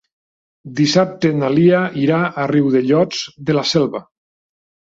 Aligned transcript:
Dissabte 0.79 1.31
na 1.41 1.51
Lia 1.57 1.83
irà 2.05 2.23
a 2.31 2.47
Riudellots 2.55 3.23
de 3.51 3.61
la 3.61 3.69
Selva. 3.77 4.05